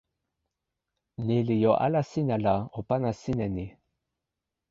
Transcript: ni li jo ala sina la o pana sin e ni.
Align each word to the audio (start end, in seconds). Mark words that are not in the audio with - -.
ni 1.25 1.37
li 1.47 1.55
jo 1.63 1.71
ala 1.85 2.01
sina 2.11 2.35
la 2.45 2.55
o 2.77 2.79
pana 2.89 3.11
sin 3.21 3.39
e 3.45 3.47
ni. 3.55 3.65